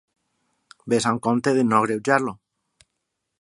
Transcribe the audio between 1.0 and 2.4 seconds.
amb compte de no agreujar-lo.